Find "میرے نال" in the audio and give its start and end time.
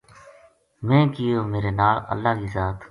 1.51-1.97